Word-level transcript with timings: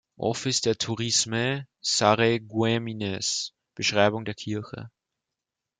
Office 0.17 0.61
de 0.61 0.73
Tourisme 0.73 1.63
Sarreguemines: 1.83 3.53
Beschreibung 3.75 4.25
der 4.25 4.33
Kirche 4.33 4.89